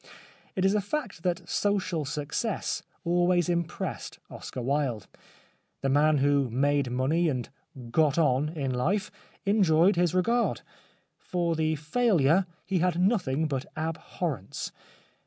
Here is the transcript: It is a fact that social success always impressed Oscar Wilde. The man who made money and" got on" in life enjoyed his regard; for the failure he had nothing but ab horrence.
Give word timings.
It 0.55 0.65
is 0.65 0.73
a 0.73 0.81
fact 0.81 1.21
that 1.21 1.47
social 1.47 2.05
success 2.05 2.81
always 3.03 3.49
impressed 3.49 4.17
Oscar 4.31 4.59
Wilde. 4.63 5.05
The 5.83 5.89
man 5.89 6.17
who 6.17 6.49
made 6.49 6.89
money 6.89 7.29
and" 7.29 7.47
got 7.91 8.17
on" 8.17 8.49
in 8.63 8.73
life 8.73 9.11
enjoyed 9.45 9.97
his 9.97 10.15
regard; 10.15 10.61
for 11.19 11.55
the 11.55 11.75
failure 11.75 12.47
he 12.65 12.79
had 12.79 12.99
nothing 12.99 13.47
but 13.47 13.67
ab 13.75 13.97
horrence. 13.99 14.71